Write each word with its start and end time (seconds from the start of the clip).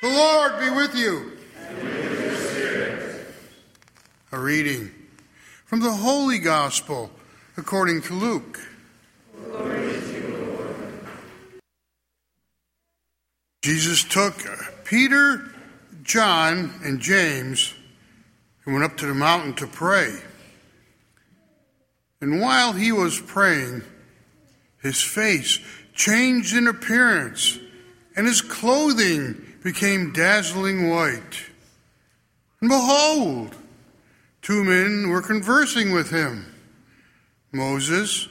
The 0.00 0.08
Lord 0.08 0.60
be 0.60 0.70
with 0.70 0.94
you. 0.94 1.32
A 4.30 4.38
reading 4.38 4.92
from 5.64 5.80
the 5.80 5.90
Holy 5.90 6.38
Gospel 6.38 7.10
according 7.56 8.02
to 8.02 8.14
Luke. 8.14 8.60
Jesus 13.62 14.04
took 14.04 14.46
uh, 14.46 14.54
Peter, 14.84 15.50
John, 16.04 16.78
and 16.84 17.00
James 17.00 17.74
and 18.64 18.74
went 18.74 18.84
up 18.84 18.96
to 18.98 19.06
the 19.06 19.14
mountain 19.14 19.54
to 19.54 19.66
pray. 19.66 20.14
And 22.20 22.40
while 22.40 22.72
he 22.72 22.92
was 22.92 23.20
praying, 23.20 23.82
his 24.80 25.02
face 25.02 25.58
changed 25.92 26.54
in 26.54 26.68
appearance, 26.68 27.58
and 28.14 28.28
his 28.28 28.40
clothing 28.40 29.44
became 29.72 30.10
dazzling 30.14 30.88
white. 30.88 31.44
And 32.62 32.70
behold, 32.70 33.54
two 34.40 34.64
men 34.64 35.10
were 35.10 35.20
conversing 35.20 35.92
with 35.92 36.08
him 36.08 36.46
Moses 37.52 38.28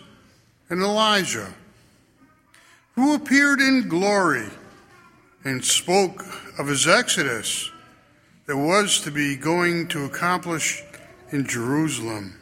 and 0.71 0.81
Elijah, 0.81 1.53
who 2.95 3.13
appeared 3.13 3.59
in 3.59 3.87
glory 3.87 4.47
and 5.43 5.63
spoke 5.63 6.25
of 6.57 6.65
his 6.65 6.87
exodus 6.87 7.69
that 8.47 8.57
was 8.57 8.99
to 9.01 9.11
be 9.11 9.35
going 9.35 9.87
to 9.89 10.05
accomplish 10.05 10.81
in 11.31 11.45
Jerusalem. 11.45 12.33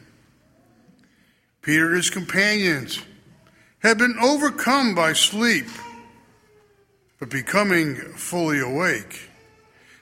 Peter 1.62 1.88
and 1.88 1.98
his 1.98 2.10
companions 2.10 3.02
had 3.80 3.98
been 3.98 4.16
overcome 4.22 4.96
by 4.96 5.12
sleep, 5.12 5.68
but 7.20 7.30
becoming 7.30 7.96
fully 7.96 8.60
awake, 8.60 9.30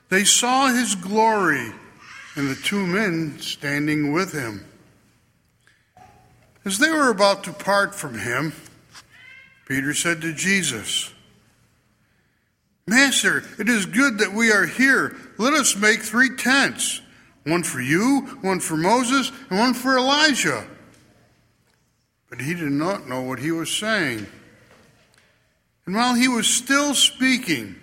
they 0.09 0.23
saw 0.23 0.67
his 0.67 0.95
glory 0.95 1.71
and 2.35 2.49
the 2.49 2.55
two 2.55 2.85
men 2.85 3.39
standing 3.39 4.11
with 4.11 4.31
him. 4.31 4.65
As 6.65 6.77
they 6.77 6.89
were 6.89 7.09
about 7.09 7.43
to 7.43 7.53
part 7.53 7.93
from 7.93 8.17
him, 8.17 8.53
Peter 9.67 9.93
said 9.93 10.21
to 10.21 10.33
Jesus, 10.33 11.13
Master, 12.87 13.43
it 13.59 13.69
is 13.69 13.85
good 13.85 14.19
that 14.19 14.33
we 14.33 14.51
are 14.51 14.65
here. 14.65 15.15
Let 15.37 15.53
us 15.53 15.75
make 15.75 16.01
three 16.01 16.35
tents 16.35 17.01
one 17.45 17.63
for 17.63 17.81
you, 17.81 18.21
one 18.41 18.59
for 18.59 18.77
Moses, 18.77 19.31
and 19.49 19.59
one 19.59 19.73
for 19.73 19.97
Elijah. 19.97 20.65
But 22.29 22.41
he 22.41 22.53
did 22.53 22.71
not 22.71 23.07
know 23.07 23.21
what 23.21 23.39
he 23.39 23.51
was 23.51 23.71
saying. 23.71 24.27
And 25.85 25.95
while 25.95 26.15
he 26.15 26.27
was 26.27 26.47
still 26.47 26.93
speaking, 26.93 27.75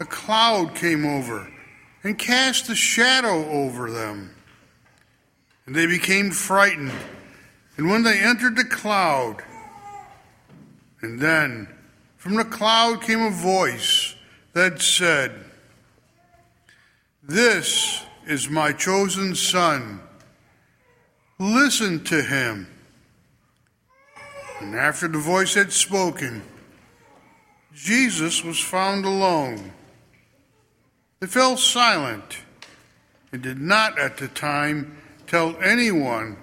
a 0.00 0.04
cloud 0.04 0.74
came 0.74 1.04
over 1.04 1.52
and 2.02 2.18
cast 2.18 2.70
a 2.70 2.74
shadow 2.74 3.46
over 3.50 3.90
them. 3.90 4.34
And 5.66 5.74
they 5.74 5.86
became 5.86 6.30
frightened. 6.30 6.92
And 7.76 7.90
when 7.90 8.02
they 8.02 8.18
entered 8.18 8.56
the 8.56 8.64
cloud, 8.64 9.42
and 11.02 11.20
then 11.20 11.68
from 12.16 12.36
the 12.36 12.44
cloud 12.44 13.02
came 13.02 13.22
a 13.22 13.30
voice 13.30 14.14
that 14.54 14.80
said, 14.80 15.32
This 17.22 18.04
is 18.26 18.48
my 18.48 18.72
chosen 18.72 19.34
son. 19.34 20.00
Listen 21.38 22.02
to 22.04 22.22
him. 22.22 22.66
And 24.60 24.74
after 24.74 25.08
the 25.08 25.18
voice 25.18 25.54
had 25.54 25.72
spoken, 25.72 26.42
Jesus 27.74 28.42
was 28.44 28.58
found 28.58 29.04
alone. 29.04 29.72
They 31.20 31.26
fell 31.26 31.56
silent 31.56 32.38
and 33.32 33.42
did 33.42 33.60
not 33.60 33.98
at 33.98 34.16
the 34.16 34.28
time 34.28 34.96
tell 35.26 35.56
anyone 35.62 36.36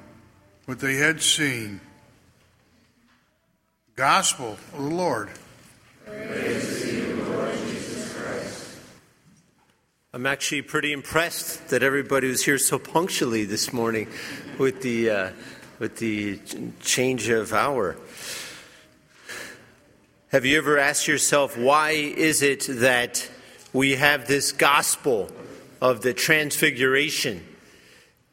what 0.65 0.79
they 0.79 0.95
had 0.95 1.21
seen. 1.21 1.81
Gospel 3.95 4.53
of 4.53 4.71
the 4.71 4.81
Lord. 4.81 5.29
I'm 10.13 10.25
actually 10.25 10.61
pretty 10.61 10.93
impressed 10.93 11.67
that 11.69 11.83
everybody 11.83 12.27
was 12.27 12.43
here 12.43 12.57
so 12.57 12.79
punctually 12.79 13.43
this 13.43 13.73
morning 13.73 14.07
with 14.57 14.81
the 14.81 15.09
uh, 15.09 15.29
with 15.79 15.97
the 15.97 16.39
change 16.81 17.29
of 17.29 17.53
hour. 17.53 17.97
Have 20.29 20.45
you 20.45 20.57
ever 20.57 20.77
asked 20.77 21.07
yourself 21.07 21.57
why 21.57 21.91
is 21.91 22.41
it 22.41 22.65
that 22.67 23.29
we 23.71 23.95
have 23.95 24.27
this 24.27 24.51
gospel 24.51 25.31
of 25.79 26.01
the 26.01 26.13
transfiguration 26.13 27.47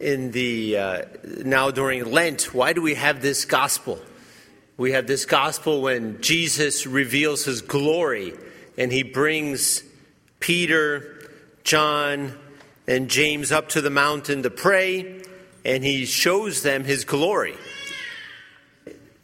in 0.01 0.33
the 0.33 0.77
uh, 0.77 1.03
now 1.45 1.71
during 1.71 2.11
Lent? 2.11 2.53
Why 2.53 2.73
do 2.73 2.83
we 2.83 2.95
have 2.95 3.23
this 3.23 3.45
gospel? 3.45 4.01
We 4.77 4.91
have 4.91 5.07
this 5.07 5.25
gospel 5.25 5.83
when 5.83 6.21
Jesus 6.21 6.85
reveals 6.85 7.45
his 7.45 7.63
glory 7.63 8.33
and 8.77 8.91
he 8.91 9.05
brings 9.05 9.85
Peter 10.41 11.31
John 11.63 12.37
and 12.89 13.09
James 13.09 13.53
up 13.53 13.69
to 13.69 13.81
the 13.81 13.91
mountain 13.91 14.43
to 14.43 14.51
pray, 14.51 15.23
and 15.65 15.85
he 15.85 16.07
shows 16.07 16.63
them 16.63 16.83
his 16.83 17.05
glory. 17.05 17.55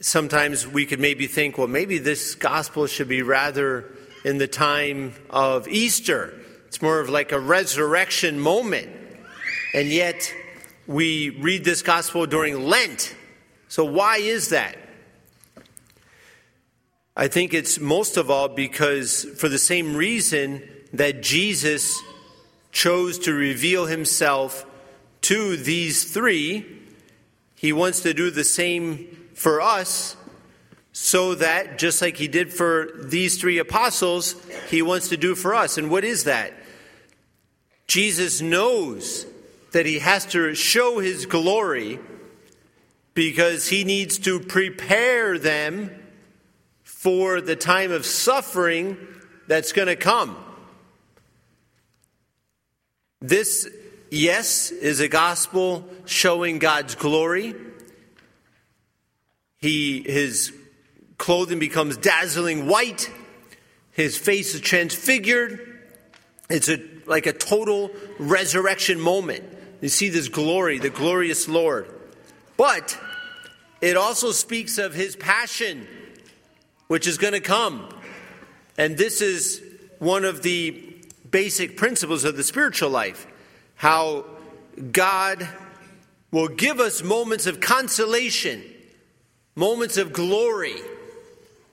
Sometimes 0.00 0.66
we 0.66 0.86
could 0.86 0.98
maybe 0.98 1.26
think, 1.26 1.58
well, 1.58 1.66
maybe 1.66 1.98
this 1.98 2.34
gospel 2.34 2.86
should 2.86 3.08
be 3.08 3.22
rather 3.22 3.84
in 4.24 4.38
the 4.38 4.48
time 4.48 5.12
of 5.28 5.68
Easter. 5.68 6.34
It's 6.68 6.80
more 6.80 7.00
of 7.00 7.10
like 7.10 7.32
a 7.32 7.40
resurrection 7.40 8.40
moment. 8.40 8.88
And 9.74 9.88
yet, 9.88 10.32
we 10.86 11.30
read 11.30 11.64
this 11.64 11.82
gospel 11.82 12.26
during 12.26 12.64
Lent. 12.64 13.14
So, 13.68 13.84
why 13.84 14.16
is 14.16 14.48
that? 14.48 14.76
I 17.14 17.28
think 17.28 17.52
it's 17.52 17.78
most 17.78 18.16
of 18.16 18.30
all 18.30 18.48
because, 18.48 19.24
for 19.36 19.48
the 19.48 19.58
same 19.58 19.94
reason 19.94 20.62
that 20.94 21.22
Jesus 21.22 22.00
chose 22.72 23.18
to 23.20 23.34
reveal 23.34 23.84
himself 23.86 24.64
to 25.22 25.56
these 25.58 26.10
three, 26.10 26.64
he 27.54 27.72
wants 27.72 28.00
to 28.00 28.14
do 28.14 28.30
the 28.30 28.44
same 28.44 29.19
for 29.40 29.62
us 29.62 30.18
so 30.92 31.34
that, 31.36 31.78
just 31.78 32.02
like 32.02 32.18
he 32.18 32.28
did 32.28 32.52
for 32.52 32.90
these 33.04 33.40
three 33.40 33.56
apostles, 33.56 34.36
he 34.68 34.82
wants 34.82 35.08
to 35.08 35.16
do 35.16 35.34
for 35.34 35.54
us. 35.54 35.78
And 35.78 35.90
what 35.90 36.04
is 36.04 36.24
that? 36.24 36.52
Jesus 37.86 38.42
knows 38.42 39.24
that 39.72 39.86
he 39.86 39.98
has 40.00 40.26
to 40.26 40.54
show 40.54 40.98
his 40.98 41.24
glory 41.24 41.98
because 43.14 43.66
he 43.68 43.82
needs 43.82 44.18
to 44.18 44.40
prepare 44.40 45.38
them 45.38 45.90
for 46.84 47.40
the 47.40 47.56
time 47.56 47.92
of 47.92 48.04
suffering 48.04 48.98
that's 49.46 49.72
going 49.72 49.88
to 49.88 49.96
come. 49.96 50.36
This, 53.22 53.66
yes, 54.10 54.70
is 54.70 55.00
a 55.00 55.08
gospel 55.08 55.88
showing 56.04 56.58
God's 56.58 56.94
glory. 56.94 57.54
He, 59.60 60.02
his 60.02 60.52
clothing 61.18 61.58
becomes 61.58 61.96
dazzling 61.96 62.66
white. 62.66 63.10
His 63.92 64.16
face 64.16 64.54
is 64.54 64.60
transfigured. 64.60 65.80
It's 66.48 66.68
a, 66.68 66.80
like 67.06 67.26
a 67.26 67.32
total 67.32 67.90
resurrection 68.18 68.98
moment. 68.98 69.44
You 69.80 69.88
see 69.88 70.08
this 70.08 70.28
glory, 70.28 70.78
the 70.78 70.90
glorious 70.90 71.48
Lord. 71.48 71.88
But 72.56 72.98
it 73.80 73.96
also 73.96 74.32
speaks 74.32 74.78
of 74.78 74.94
his 74.94 75.16
passion, 75.16 75.86
which 76.88 77.06
is 77.06 77.18
going 77.18 77.32
to 77.34 77.40
come. 77.40 77.88
And 78.76 78.96
this 78.96 79.20
is 79.20 79.62
one 79.98 80.24
of 80.24 80.42
the 80.42 80.96
basic 81.30 81.76
principles 81.76 82.24
of 82.24 82.36
the 82.36 82.42
spiritual 82.42 82.90
life. 82.90 83.26
How 83.76 84.24
God 84.92 85.46
will 86.30 86.48
give 86.48 86.80
us 86.80 87.02
moments 87.02 87.46
of 87.46 87.60
consolation, 87.60 88.62
moments 89.60 89.98
of 89.98 90.10
glory, 90.12 90.80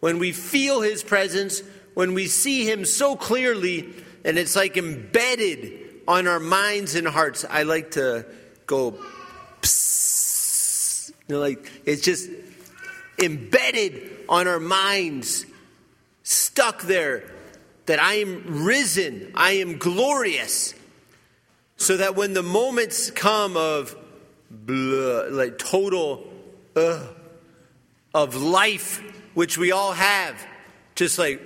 when 0.01 0.19
we 0.19 0.33
feel 0.33 0.81
His 0.81 1.03
presence, 1.03 1.63
when 1.93 2.13
we 2.13 2.27
see 2.27 2.69
Him 2.69 2.83
so 2.83 3.15
clearly, 3.15 3.87
and 4.25 4.37
it's 4.37 4.57
like 4.57 4.75
embedded 4.75 5.85
on 6.05 6.27
our 6.27 6.39
minds 6.39 6.95
and 6.95 7.07
hearts. 7.07 7.45
I 7.49 7.63
like 7.63 7.91
to 7.91 8.25
go, 8.65 8.99
psst, 9.61 11.11
you 11.27 11.35
know, 11.35 11.39
like 11.39 11.71
it's 11.85 12.01
just 12.01 12.29
embedded 13.23 13.93
on 14.27 14.47
our 14.47 14.59
minds, 14.59 15.45
stuck 16.23 16.81
there 16.83 17.23
that 17.85 18.01
I 18.01 18.15
am 18.15 18.65
risen, 18.65 19.31
I 19.33 19.51
am 19.53 19.77
glorious, 19.77 20.73
so 21.77 21.95
that 21.95 22.17
when 22.17 22.33
the 22.33 22.43
moments 22.43 23.11
come 23.11 23.55
of 23.55 23.95
blah, 24.51 25.27
like 25.29 25.57
total 25.57 26.27
uh, 26.75 26.99
of 28.23 28.35
life, 28.35 29.01
which 29.33 29.57
we 29.57 29.71
all 29.71 29.93
have, 29.93 30.45
just 30.95 31.19
like 31.19 31.41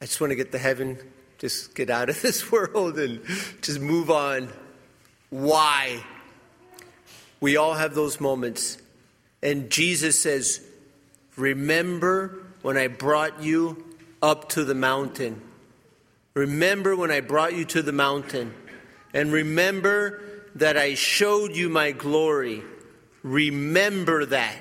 I 0.00 0.04
just 0.04 0.20
want 0.20 0.30
to 0.30 0.36
get 0.36 0.52
to 0.52 0.58
heaven 0.58 0.98
just 1.38 1.74
get 1.74 1.88
out 1.88 2.10
of 2.10 2.20
this 2.22 2.50
world 2.52 2.98
and 2.98 3.20
just 3.62 3.80
move 3.80 4.10
on. 4.10 4.48
Why? 5.30 6.04
We 7.40 7.56
all 7.56 7.74
have 7.74 7.94
those 7.94 8.20
moments. 8.20 8.78
And 9.42 9.70
Jesus 9.70 10.20
says, 10.20 10.64
Remember 11.36 12.42
when 12.62 12.76
I 12.76 12.88
brought 12.88 13.42
you 13.42 13.84
up 14.20 14.48
to 14.50 14.64
the 14.64 14.74
mountain. 14.74 15.40
Remember 16.34 16.96
when 16.96 17.12
I 17.12 17.20
brought 17.20 17.54
you 17.54 17.64
to 17.66 17.82
the 17.82 17.92
mountain. 17.92 18.52
And 19.14 19.32
remember 19.32 20.20
that 20.56 20.76
I 20.76 20.94
showed 20.94 21.54
you 21.54 21.68
my 21.68 21.92
glory. 21.92 22.62
Remember 23.22 24.26
that. 24.26 24.56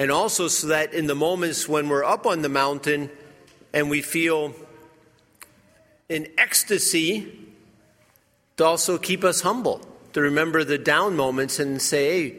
And 0.00 0.10
also, 0.10 0.48
so 0.48 0.68
that 0.68 0.94
in 0.94 1.08
the 1.08 1.14
moments 1.14 1.68
when 1.68 1.90
we're 1.90 2.04
up 2.04 2.24
on 2.24 2.40
the 2.40 2.48
mountain 2.48 3.10
and 3.74 3.90
we 3.90 4.00
feel 4.00 4.54
in 6.08 6.26
ecstasy, 6.38 7.30
to 8.56 8.64
also 8.64 8.96
keep 8.96 9.24
us 9.24 9.42
humble, 9.42 9.86
to 10.14 10.22
remember 10.22 10.64
the 10.64 10.78
down 10.78 11.16
moments 11.16 11.58
and 11.58 11.82
say, 11.82 12.30
hey, 12.30 12.36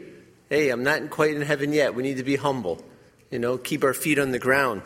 hey, 0.48 0.70
I'm 0.70 0.82
not 0.82 1.08
quite 1.10 1.36
in 1.36 1.42
heaven 1.42 1.72
yet. 1.72 1.94
We 1.94 2.02
need 2.02 2.16
to 2.16 2.24
be 2.24 2.34
humble. 2.34 2.84
You 3.30 3.38
know, 3.38 3.58
keep 3.58 3.84
our 3.84 3.94
feet 3.94 4.18
on 4.18 4.32
the 4.32 4.40
ground. 4.40 4.82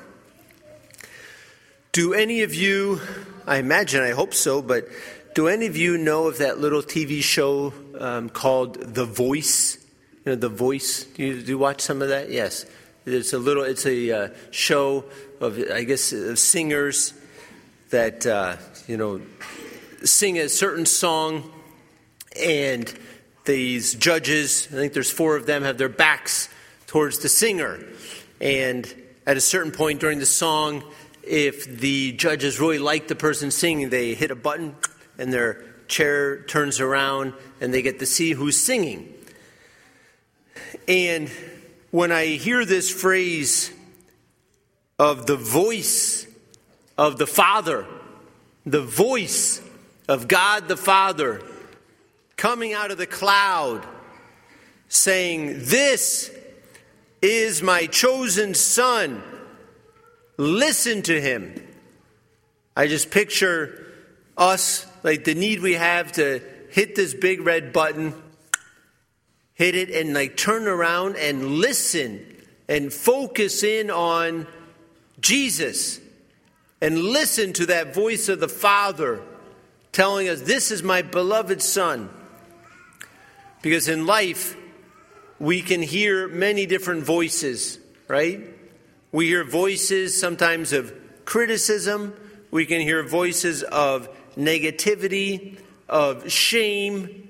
Do 1.93 2.13
any 2.13 2.43
of 2.43 2.55
you, 2.55 3.01
I 3.47 3.57
imagine, 3.57 4.03
I 4.03 4.11
hope 4.11 4.35
so, 4.35 4.61
but 4.61 4.87
do 5.35 5.49
any 5.49 5.65
of 5.65 5.79
you 5.79 5.97
know 5.97 6.29
of 6.29 6.37
that 6.39 6.59
little 6.59 6.83
TV 6.83 7.23
show 7.23 7.73
um, 7.99 8.29
called 8.29 8.75
The 8.75 9.07
Voice? 9.07 9.79
You 10.27 10.33
know, 10.33 10.37
The 10.37 10.49
Voice. 10.49 11.05
Do 11.05 11.25
you, 11.25 11.41
do 11.41 11.47
you 11.53 11.59
watch 11.59 11.81
some 11.81 12.03
of 12.03 12.09
that? 12.09 12.31
Yes. 12.31 12.67
It's 13.07 13.33
a 13.33 13.39
little. 13.39 13.63
It's 13.63 13.87
a 13.87 14.11
uh, 14.11 14.29
show 14.51 15.05
of, 15.41 15.57
I 15.73 15.85
guess, 15.85 16.13
uh, 16.13 16.35
singers 16.35 17.15
that 17.91 18.27
uh, 18.27 18.57
you 18.89 18.97
know 18.97 19.21
sing 20.03 20.41
a 20.41 20.49
certain 20.49 20.85
song, 20.85 21.49
and 22.45 22.93
these 23.45 23.95
judges. 23.95 24.67
I 24.73 24.75
think 24.75 24.95
there's 24.95 25.13
four 25.13 25.37
of 25.37 25.47
them 25.47 25.63
have 25.63 25.79
their 25.79 25.89
backs 25.89 26.49
towards 26.89 27.21
the 27.21 27.29
singer, 27.29 27.79
and 28.41 28.93
at 29.29 29.37
a 29.37 29.41
certain 29.41 29.71
point 29.71 30.01
during 30.01 30.19
the 30.19 30.27
song, 30.27 30.83
if 31.23 31.67
the 31.67 32.11
judges 32.11 32.59
really 32.59 32.81
like 32.81 33.07
the 33.07 33.15
person 33.15 33.53
singing, 33.53 33.91
they 33.91 34.15
hit 34.15 34.33
a 34.33 34.37
button, 34.37 34.75
and 35.19 35.33
their 35.33 35.63
chair 35.87 36.43
turns 36.43 36.81
around, 36.81 37.35
and 37.61 37.73
they 37.73 37.83
get 37.83 38.01
to 38.01 38.07
see 38.07 38.33
who's 38.33 38.61
singing. 38.61 39.13
And 40.89 41.31
when 41.91 42.13
I 42.13 42.27
hear 42.27 42.65
this 42.65 42.91
phrase 42.91 43.73
of 44.99 45.27
the 45.27 45.37
voice 45.37 46.27
of 46.97 47.19
the 47.19 47.27
Father, 47.27 47.87
the 48.65 48.83
voice 48.83 49.61
of 50.09 50.29
God 50.29 50.69
the 50.69 50.77
Father 50.77 51.43
coming 52.37 52.73
out 52.73 52.91
of 52.91 52.99
the 52.99 53.07
cloud, 53.07 53.87
saying, 54.89 55.65
This 55.65 56.31
is 57.21 57.63
my 57.63 57.87
chosen 57.87 58.55
Son. 58.55 59.23
Listen 60.37 61.03
to 61.03 61.21
him. 61.21 61.55
I 62.77 62.87
just 62.87 63.11
picture 63.11 63.87
us, 64.37 64.87
like 65.03 65.25
the 65.25 65.35
need 65.35 65.61
we 65.61 65.73
have 65.75 66.13
to 66.13 66.41
hit 66.71 66.95
this 66.95 67.15
big 67.15 67.41
red 67.41 67.73
button 67.73 68.15
hit 69.57 69.75
it 69.75 69.91
and 69.91 70.15
like 70.15 70.37
turn 70.37 70.69
around 70.69 71.17
and 71.17 71.59
listen 71.59 72.25
and 72.69 72.93
focus 72.93 73.63
in 73.63 73.91
on 73.91 74.47
Jesus 75.21 75.99
and 76.81 76.99
listen 76.99 77.53
to 77.55 77.67
that 77.67 77.95
voice 77.95 78.29
of 78.29 78.39
the 78.39 78.49
Father 78.49 79.21
telling 79.93 80.29
us, 80.29 80.43
This 80.43 80.71
is 80.71 80.83
my 80.83 81.03
beloved 81.03 81.61
Son. 81.63 82.11
Because 83.63 83.89
in 83.89 84.07
life, 84.07 84.57
we 85.39 85.63
can 85.63 85.83
hear 85.83 86.29
many 86.29 86.67
different 86.67 87.03
voices, 87.03 87.79
right? 88.07 88.41
We 89.11 89.27
hear 89.27 89.43
voices 89.43 90.19
sometimes 90.19 90.73
of 90.73 90.95
criticism, 91.25 92.15
we 92.51 92.67
can 92.67 92.83
hear 92.83 93.03
voices 93.03 93.63
of 93.63 94.09
negativity, 94.37 95.59
of 95.89 96.31
shame, 96.31 97.26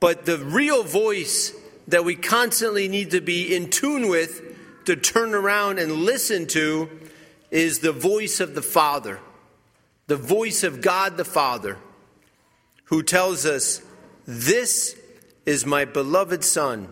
but 0.00 0.24
the 0.24 0.38
real 0.38 0.82
voice 0.82 1.54
that 1.88 2.04
we 2.04 2.16
constantly 2.16 2.88
need 2.88 3.10
to 3.10 3.20
be 3.20 3.54
in 3.54 3.68
tune 3.68 4.08
with 4.08 4.42
to 4.86 4.96
turn 4.96 5.34
around 5.34 5.78
and 5.78 5.92
listen 5.92 6.46
to 6.46 6.88
is 7.50 7.80
the 7.80 7.92
voice 7.92 8.40
of 8.40 8.54
the 8.54 8.62
Father, 8.62 9.20
the 10.06 10.16
voice 10.16 10.64
of 10.64 10.80
God 10.80 11.16
the 11.16 11.24
Father, 11.24 11.76
who 12.84 13.02
tells 13.02 13.44
us, 13.44 13.82
This 14.26 14.96
is 15.44 15.66
my 15.66 15.84
beloved 15.84 16.44
Son. 16.44 16.88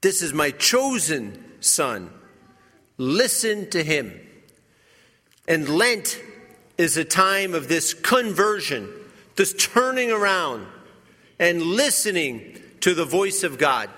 This 0.00 0.22
is 0.22 0.34
my 0.34 0.50
chosen 0.50 1.42
Son. 1.60 2.10
Listen 2.98 3.70
to 3.70 3.82
him. 3.82 4.20
And 5.48 5.68
Lent 5.68 6.20
is 6.76 6.96
a 6.96 7.04
time 7.04 7.54
of 7.54 7.68
this 7.68 7.94
conversion, 7.94 8.92
this 9.36 9.54
turning 9.54 10.10
around 10.10 10.66
and 11.38 11.62
listening 11.62 12.60
to 12.80 12.94
the 12.94 13.04
voice 13.04 13.42
of 13.42 13.58
God. 13.58 13.90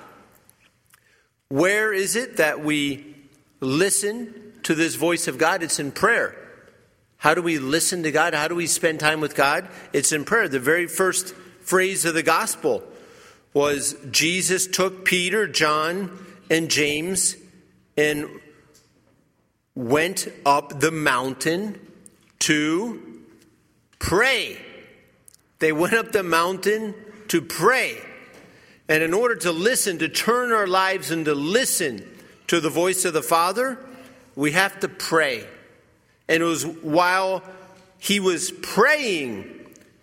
Where 1.48 1.92
is 1.92 2.16
it 2.16 2.38
that 2.38 2.64
we 2.64 3.14
listen 3.60 4.52
to 4.64 4.74
this 4.74 4.94
voice 4.94 5.28
of 5.28 5.38
God? 5.38 5.62
It's 5.62 5.78
in 5.78 5.92
prayer. 5.92 6.34
How 7.18 7.34
do 7.34 7.42
we 7.42 7.58
listen 7.58 8.02
to 8.02 8.12
God? 8.12 8.34
How 8.34 8.48
do 8.48 8.54
we 8.54 8.66
spend 8.66 9.00
time 9.00 9.20
with 9.20 9.34
God? 9.34 9.68
It's 9.92 10.12
in 10.12 10.24
prayer. 10.24 10.48
The 10.48 10.60
very 10.60 10.86
first 10.86 11.34
phrase 11.60 12.04
of 12.04 12.14
the 12.14 12.22
gospel 12.22 12.82
was 13.52 13.96
Jesus 14.10 14.66
took 14.66 15.04
Peter, 15.04 15.46
John, 15.46 16.16
and 16.50 16.70
James 16.70 17.36
and 17.96 18.28
went 19.74 20.28
up 20.44 20.80
the 20.80 20.90
mountain 20.90 21.80
to 22.40 23.22
pray. 23.98 24.58
They 25.58 25.72
went 25.72 25.94
up 25.94 26.12
the 26.12 26.22
mountain 26.22 26.94
to 27.28 27.40
pray. 27.42 27.98
And 28.88 29.02
in 29.02 29.12
order 29.12 29.34
to 29.36 29.52
listen, 29.52 29.98
to 29.98 30.08
turn 30.08 30.52
our 30.52 30.66
lives 30.66 31.10
and 31.10 31.24
to 31.24 31.34
listen 31.34 32.06
to 32.46 32.60
the 32.60 32.70
voice 32.70 33.04
of 33.04 33.12
the 33.12 33.22
Father, 33.22 33.78
we 34.34 34.52
have 34.52 34.78
to 34.80 34.88
pray. 34.88 35.44
And 36.28 36.42
it 36.42 36.46
was 36.46 36.64
while 36.64 37.42
he 37.98 38.20
was 38.20 38.50
praying 38.50 39.52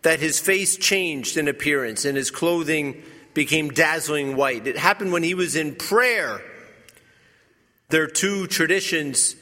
that 0.02 0.20
his 0.20 0.40
face 0.40 0.76
changed 0.76 1.38
in 1.38 1.48
appearance 1.48 2.06
and 2.06 2.18
his 2.18 2.32
clothing 2.32 3.02
became 3.34 3.70
dazzling 3.70 4.36
white. 4.36 4.68
It 4.68 4.78
happened 4.78 5.12
when 5.12 5.24
he 5.24 5.34
was 5.34 5.56
in 5.56 5.76
prayer. 5.76 6.42
There 7.90 8.04
are 8.04 8.08
two 8.08 8.48
traditions 8.48 9.36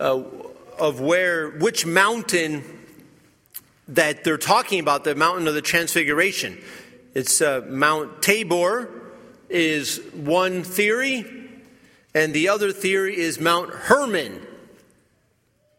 uh, 0.00 0.22
of 0.78 1.00
where, 1.00 1.50
which 1.50 1.86
mountain 1.86 2.64
that 3.88 4.24
they're 4.24 4.36
talking 4.36 4.80
about, 4.80 5.04
the 5.04 5.14
mountain 5.14 5.48
of 5.48 5.54
the 5.54 5.62
transfiguration. 5.62 6.58
It's 7.18 7.42
uh, 7.42 7.66
Mount 7.68 8.22
Tabor 8.22 8.88
is 9.48 10.00
one 10.14 10.62
theory, 10.62 11.26
and 12.14 12.32
the 12.32 12.48
other 12.50 12.70
theory 12.70 13.18
is 13.18 13.40
Mount 13.40 13.70
Hermon. 13.70 14.40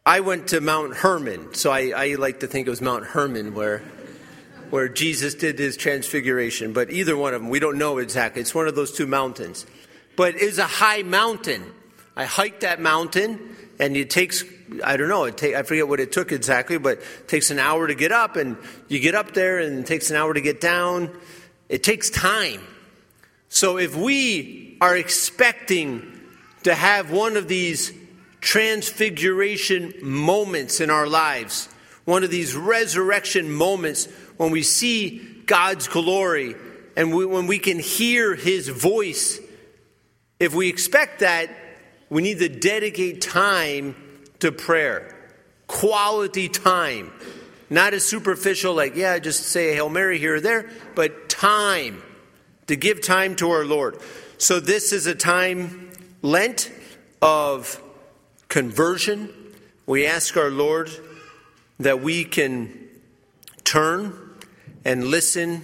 I 0.05 0.19
went 0.19 0.49
to 0.49 0.59
Mount 0.59 0.97
Hermon, 0.97 1.53
so 1.53 1.71
I, 1.71 1.93
I 1.95 2.15
like 2.15 2.41
to 2.41 2.47
think 2.47 2.67
it 2.67 2.69
was 2.69 2.81
Mount 2.81 3.05
Hermon 3.05 3.53
where 3.53 3.83
where 4.69 4.89
Jesus 4.89 5.33
did 5.33 5.57
his 5.57 5.77
transfiguration. 5.77 6.73
But 6.73 6.91
either 6.91 7.15
one 7.15 7.33
of 7.33 7.41
them, 7.41 7.49
we 7.49 7.59
don't 7.59 7.77
know 7.77 7.99
exactly. 7.99 8.41
It's 8.41 8.53
one 8.53 8.67
of 8.67 8.75
those 8.75 8.91
two 8.91 9.07
mountains. 9.07 9.65
But 10.17 10.35
it's 10.35 10.57
a 10.57 10.65
high 10.65 11.03
mountain. 11.03 11.63
I 12.17 12.25
hiked 12.25 12.61
that 12.61 12.81
mountain, 12.81 13.55
and 13.79 13.95
it 13.95 14.09
takes, 14.09 14.43
I 14.83 14.97
don't 14.97 15.09
know, 15.09 15.29
take, 15.29 15.55
I 15.55 15.63
forget 15.63 15.87
what 15.87 15.99
it 15.99 16.11
took 16.11 16.31
exactly, 16.31 16.77
but 16.77 16.99
it 16.99 17.27
takes 17.27 17.51
an 17.51 17.59
hour 17.59 17.87
to 17.87 17.95
get 17.95 18.11
up, 18.11 18.35
and 18.35 18.57
you 18.87 18.99
get 18.99 19.15
up 19.15 19.33
there, 19.33 19.59
and 19.59 19.79
it 19.79 19.85
takes 19.85 20.09
an 20.09 20.15
hour 20.15 20.33
to 20.33 20.41
get 20.41 20.61
down. 20.61 21.17
It 21.67 21.83
takes 21.83 22.09
time. 22.09 22.61
So 23.49 23.77
if 23.77 23.95
we 23.95 24.77
are 24.81 24.95
expecting 24.95 26.19
to 26.63 26.75
have 26.75 27.11
one 27.11 27.37
of 27.37 27.47
these 27.47 27.93
transfiguration 28.41 29.93
moments 30.01 30.79
in 30.79 30.89
our 30.89 31.07
lives, 31.07 31.67
one 32.05 32.23
of 32.23 32.29
these 32.29 32.55
resurrection 32.55 33.51
moments 33.51 34.07
when 34.37 34.51
we 34.51 34.63
see 34.63 35.43
God's 35.45 35.87
glory 35.87 36.55
and 36.95 37.13
we, 37.13 37.25
when 37.25 37.47
we 37.47 37.59
can 37.59 37.79
hear 37.79 38.35
His 38.35 38.67
voice, 38.67 39.39
if 40.39 40.53
we 40.53 40.69
expect 40.69 41.19
that, 41.19 41.49
we 42.09 42.21
need 42.21 42.39
to 42.39 42.49
dedicate 42.49 43.21
time 43.21 43.95
to 44.39 44.51
prayer, 44.51 45.15
quality 45.67 46.49
time. 46.49 47.11
Not 47.69 47.93
as 47.93 48.03
superficial, 48.03 48.73
like, 48.73 48.95
yeah, 48.95 49.19
just 49.19 49.43
say 49.43 49.71
a 49.71 49.75
Hail 49.75 49.89
Mary 49.89 50.17
here 50.17 50.35
or 50.35 50.41
there, 50.41 50.69
but 50.95 51.29
time, 51.29 52.01
to 52.67 52.75
give 52.75 53.01
time 53.01 53.35
to 53.37 53.51
our 53.51 53.63
Lord. 53.63 53.99
So, 54.37 54.59
this 54.59 54.91
is 54.91 55.05
a 55.05 55.13
time, 55.13 55.91
Lent, 56.21 56.71
of 57.21 57.81
conversion. 58.47 59.29
We 59.85 60.07
ask 60.07 60.35
our 60.35 60.49
Lord 60.49 60.89
that 61.79 62.01
we 62.01 62.23
can 62.23 62.87
turn 63.63 64.17
and 64.83 65.05
listen 65.05 65.63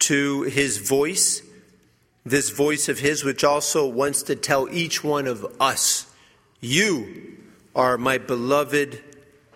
to 0.00 0.42
his 0.42 0.78
voice, 0.78 1.42
this 2.24 2.50
voice 2.50 2.88
of 2.88 3.00
his, 3.00 3.24
which 3.24 3.42
also 3.42 3.86
wants 3.86 4.22
to 4.24 4.36
tell 4.36 4.68
each 4.70 5.02
one 5.02 5.26
of 5.26 5.44
us, 5.60 6.06
You 6.60 7.41
are 7.74 7.98
my 7.98 8.18
beloved 8.18 9.02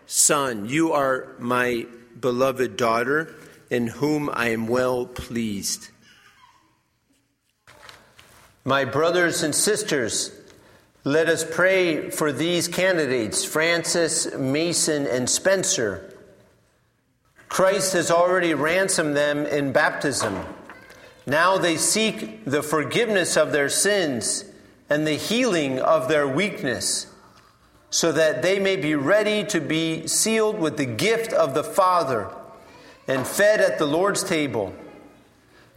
son, 0.07 0.69
you 0.69 0.93
are 0.93 1.35
my 1.39 1.87
beloved 2.19 2.77
daughter, 2.77 3.35
in 3.71 3.89
whom 3.89 4.31
I 4.33 4.51
am 4.51 4.67
well 4.67 5.07
pleased. 5.07 5.89
My 8.65 8.85
brothers 8.85 9.43
and 9.43 9.55
sisters, 9.55 10.33
let 11.05 11.29
us 11.29 11.45
pray 11.49 12.11
for 12.11 12.33
these 12.33 12.67
candidates, 12.67 13.45
Francis, 13.45 14.35
Mason, 14.35 15.07
and 15.07 15.31
Spencer. 15.31 16.13
Christ 17.49 17.93
has 17.93 18.11
already 18.11 18.55
ransomed 18.55 19.17
them 19.17 19.47
in 19.47 19.73
baptism. 19.73 20.45
Now 21.27 21.59
they 21.59 21.77
seek 21.77 22.45
the 22.45 22.63
forgiveness 22.63 23.37
of 23.37 23.53
their 23.53 23.69
sins 23.69 24.45
and 24.91 25.07
the 25.07 25.15
healing 25.15 25.79
of 25.81 26.09
their 26.09 26.27
weakness, 26.27 27.07
so 27.91 28.13
that 28.13 28.43
they 28.43 28.59
may 28.59 28.77
be 28.77 28.95
ready 28.95 29.45
to 29.45 29.61
be 29.61 30.07
sealed 30.07 30.59
with 30.59 30.77
the 30.77 30.87
gift 30.87 31.33
of 31.33 31.55
the 31.55 31.65
Father 31.65 32.29
and 33.09 33.27
fed 33.27 33.61
at 33.61 33.79
the 33.79 33.87
Lord's 33.87 34.25
table. 34.25 34.75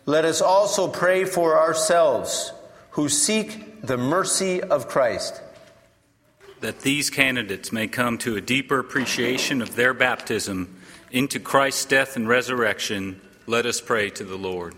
Let 0.06 0.26
us 0.26 0.42
also 0.42 0.88
pray 0.88 1.26
for 1.26 1.58
ourselves 1.58 2.52
who 2.92 3.10
seek 3.10 3.82
the 3.82 3.98
mercy 3.98 4.62
of 4.62 4.88
Christ. 4.88 5.42
That 6.62 6.82
these 6.82 7.10
candidates 7.10 7.72
may 7.72 7.88
come 7.88 8.18
to 8.20 8.36
a 8.36 8.42
deeper 8.42 8.80
appreciation 8.80 9.62
of 9.62 9.76
their 9.76 9.94
baptism 9.94 10.76
into 11.12 11.40
Christ's 11.40 11.86
death 11.86 12.16
and 12.16 12.28
resurrection, 12.28 13.22
let 13.48 13.66
us 13.66 13.82
pray 13.82 14.10
to 14.12 14.24
the 14.24 14.36
Lord. 14.36 14.76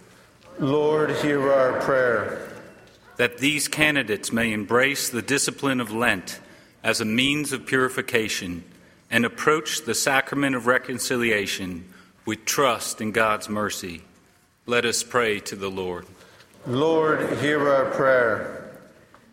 Lord, 0.59 1.11
hear 1.17 1.51
our 1.51 1.81
prayer. 1.81 2.53
That 3.17 3.39
these 3.39 3.67
candidates 3.67 4.31
may 4.31 4.53
embrace 4.53 5.09
the 5.09 5.21
discipline 5.21 5.81
of 5.81 5.91
Lent 5.91 6.39
as 6.83 7.01
a 7.01 7.05
means 7.05 7.53
of 7.53 7.65
purification 7.65 8.63
and 9.09 9.25
approach 9.25 9.81
the 9.81 9.93
sacrament 9.93 10.55
of 10.55 10.67
reconciliation 10.67 11.85
with 12.25 12.45
trust 12.45 13.01
in 13.01 13.11
God's 13.11 13.49
mercy, 13.49 14.01
let 14.65 14.85
us 14.85 15.03
pray 15.03 15.39
to 15.41 15.55
the 15.55 15.69
Lord. 15.69 16.05
Lord, 16.65 17.39
hear 17.39 17.67
our 17.67 17.85
prayer. 17.91 18.57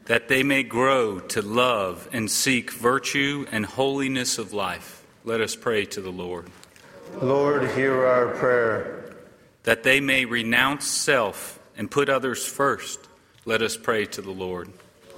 That 0.07 0.29
they 0.29 0.43
may 0.43 0.63
grow 0.63 1.21
to 1.21 1.43
love 1.43 2.09
and 2.13 2.31
seek 2.31 2.73
virtue 2.73 3.47
and 3.53 3.67
holiness 3.67 4.39
of 4.39 4.53
life, 4.53 5.05
let 5.25 5.41
us 5.41 5.55
pray 5.55 5.85
to 5.87 6.01
the 6.01 6.11
Lord. 6.11 6.51
Lord, 7.21 7.71
hear 7.73 8.07
our 8.07 8.29
prayer. 8.29 9.17
That 9.65 9.83
they 9.83 10.01
may 10.01 10.25
renounce 10.25 10.87
self 10.87 11.61
and 11.77 11.91
put 11.91 12.09
others 12.09 12.45
first, 12.45 13.01
let 13.45 13.63
us 13.63 13.77
pray 13.77 14.07
to 14.07 14.23
the 14.23 14.31
Lord. 14.31 14.71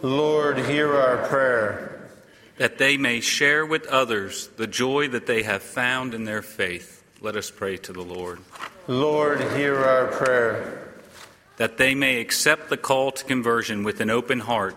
Lord, 0.03 0.59
hear 0.59 0.93
our 0.95 1.29
prayer. 1.29 2.00
That 2.61 2.77
they 2.77 2.99
may 2.99 3.21
share 3.21 3.65
with 3.65 3.87
others 3.87 4.51
the 4.59 4.67
joy 4.67 5.09
that 5.09 5.25
they 5.25 5.45
have 5.45 5.63
found 5.63 6.13
in 6.13 6.25
their 6.25 6.43
faith, 6.43 7.03
let 7.23 7.35
us 7.35 7.51
pray 7.51 7.79
to 7.79 7.93
the 7.93 8.03
Lord. 8.03 8.39
Lord, 8.87 9.41
hear 9.57 9.77
our 9.83 10.09
prayer 10.09 10.81
that 11.61 11.77
they 11.77 11.95
may 11.95 12.19
accept 12.23 12.71
the 12.71 12.77
call 12.79 13.13
to 13.13 13.23
conversion 13.23 13.85
with 13.85 14.01
an 14.01 14.09
open 14.09 14.41
heart 14.41 14.75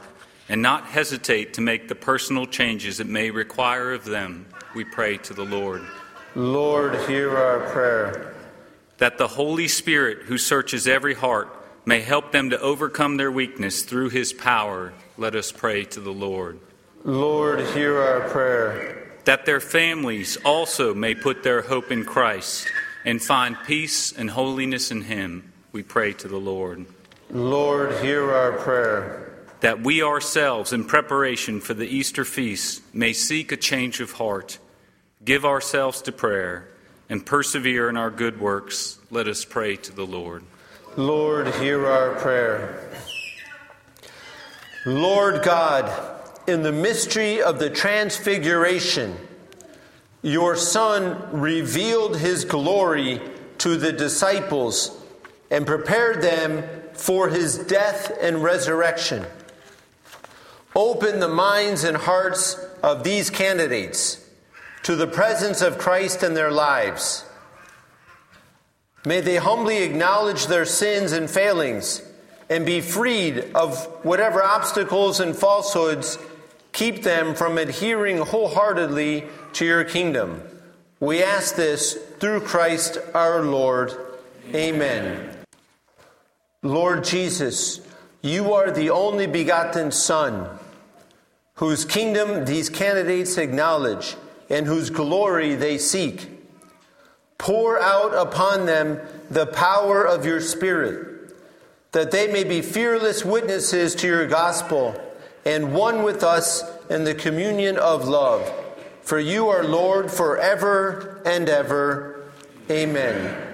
and 0.49 0.61
not 0.61 0.85
hesitate 0.85 1.53
to 1.53 1.61
make 1.61 1.87
the 1.87 1.95
personal 1.95 2.45
changes 2.45 2.99
it 2.99 3.07
may 3.07 3.31
require 3.31 3.93
of 3.93 4.03
them, 4.03 4.45
we 4.75 4.83
pray 4.83 5.15
to 5.15 5.33
the 5.33 5.45
Lord. 5.45 5.81
Lord, 6.35 6.93
hear 7.07 7.37
our 7.37 7.61
prayer. 7.71 8.35
That 8.97 9.17
the 9.17 9.29
Holy 9.29 9.69
Spirit, 9.69 10.23
who 10.23 10.37
searches 10.37 10.85
every 10.85 11.13
heart, 11.13 11.47
may 11.85 12.01
help 12.01 12.33
them 12.33 12.49
to 12.49 12.59
overcome 12.59 13.15
their 13.15 13.31
weakness 13.31 13.83
through 13.83 14.09
his 14.09 14.33
power, 14.33 14.91
let 15.17 15.35
us 15.35 15.53
pray 15.53 15.85
to 15.85 16.01
the 16.01 16.11
Lord. 16.11 16.59
Lord, 17.03 17.59
hear 17.59 17.97
our 17.97 18.29
prayer. 18.29 19.11
That 19.25 19.45
their 19.45 19.59
families 19.59 20.37
also 20.45 20.93
may 20.93 21.15
put 21.15 21.43
their 21.43 21.61
hope 21.61 21.91
in 21.91 22.05
Christ 22.05 22.67
and 23.03 23.21
find 23.21 23.57
peace 23.65 24.13
and 24.13 24.29
holiness 24.29 24.89
in 24.89 25.01
him 25.01 25.51
we 25.73 25.83
pray 25.83 26.13
to 26.13 26.27
the 26.29 26.37
Lord. 26.37 26.85
Lord, 27.29 28.01
hear 28.01 28.31
our 28.31 28.53
prayer. 28.53 29.33
That 29.59 29.81
we 29.81 30.01
ourselves, 30.01 30.71
in 30.71 30.85
preparation 30.85 31.59
for 31.59 31.73
the 31.73 31.87
Easter 31.87 32.23
feast, 32.23 32.81
may 32.93 33.11
seek 33.11 33.51
a 33.51 33.57
change 33.57 33.99
of 33.99 34.13
heart, 34.13 34.59
give 35.25 35.45
ourselves 35.45 36.01
to 36.03 36.11
prayer, 36.11 36.69
and 37.09 37.25
persevere 37.25 37.89
in 37.89 37.97
our 37.97 38.11
good 38.11 38.39
works. 38.39 38.99
Let 39.11 39.27
us 39.27 39.43
pray 39.43 39.75
to 39.77 39.91
the 39.91 40.05
Lord. 40.05 40.43
Lord, 40.95 41.53
hear 41.55 41.85
our 41.85 42.15
prayer. 42.15 42.89
Lord 44.85 45.43
God, 45.43 46.12
in 46.47 46.63
the 46.63 46.71
mystery 46.71 47.41
of 47.41 47.59
the 47.59 47.69
Transfiguration, 47.69 49.15
your 50.21 50.55
Son 50.55 51.39
revealed 51.39 52.17
his 52.17 52.45
glory 52.45 53.21
to 53.59 53.77
the 53.77 53.91
disciples 53.91 54.97
and 55.49 55.65
prepared 55.65 56.21
them 56.21 56.63
for 56.93 57.29
his 57.29 57.57
death 57.57 58.11
and 58.21 58.43
resurrection. 58.43 59.25
Open 60.75 61.19
the 61.19 61.29
minds 61.29 61.83
and 61.83 61.97
hearts 61.97 62.55
of 62.81 63.03
these 63.03 63.29
candidates 63.29 64.19
to 64.83 64.95
the 64.95 65.07
presence 65.07 65.61
of 65.61 65.77
Christ 65.77 66.23
in 66.23 66.33
their 66.33 66.51
lives. 66.51 67.25
May 69.05 69.21
they 69.21 69.37
humbly 69.37 69.83
acknowledge 69.83 70.47
their 70.47 70.65
sins 70.65 71.11
and 71.11 71.29
failings 71.29 72.01
and 72.49 72.65
be 72.65 72.81
freed 72.81 73.51
of 73.55 73.85
whatever 74.03 74.43
obstacles 74.43 75.19
and 75.19 75.35
falsehoods 75.35 76.17
keep 76.73 77.03
them 77.03 77.35
from 77.35 77.57
adhering 77.57 78.17
wholeheartedly 78.17 79.25
to 79.53 79.65
your 79.65 79.83
kingdom. 79.83 80.41
We 80.99 81.23
ask 81.23 81.55
this 81.55 81.93
through 82.19 82.41
Christ 82.41 82.97
our 83.13 83.41
Lord. 83.43 83.93
Amen. 84.53 85.29
Lord 86.63 87.03
Jesus, 87.03 87.81
you 88.21 88.53
are 88.53 88.71
the 88.71 88.89
only 88.89 89.27
begotten 89.27 89.91
Son, 89.91 90.49
whose 91.55 91.85
kingdom 91.85 92.45
these 92.45 92.69
candidates 92.69 93.37
acknowledge 93.37 94.15
and 94.49 94.65
whose 94.65 94.89
glory 94.89 95.55
they 95.55 95.77
seek. 95.77 96.29
Pour 97.37 97.79
out 97.79 98.13
upon 98.13 98.65
them 98.65 98.99
the 99.29 99.45
power 99.45 100.05
of 100.05 100.25
your 100.25 100.39
Spirit, 100.39 101.35
that 101.91 102.11
they 102.11 102.31
may 102.31 102.43
be 102.43 102.61
fearless 102.61 103.25
witnesses 103.25 103.93
to 103.95 104.07
your 104.07 104.25
gospel 104.25 104.99
and 105.45 105.73
one 105.73 106.03
with 106.03 106.23
us 106.23 106.63
in 106.89 107.03
the 107.03 107.15
communion 107.15 107.77
of 107.77 108.07
love. 108.07 108.51
For 109.01 109.19
you 109.19 109.49
are 109.49 109.63
Lord 109.63 110.09
forever 110.11 111.21
and 111.25 111.49
ever. 111.49 112.31
Amen. 112.69 113.49